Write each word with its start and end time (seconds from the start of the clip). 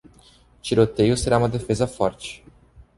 Tiroteio 0.63 1.15
será 1.15 1.37
uma 1.37 1.47
defesa 1.47 1.85
forte. 1.85 2.43